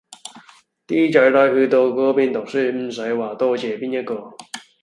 [0.87, 4.31] 啲仔女去到嗰邊讀書唔使話多謝邊一個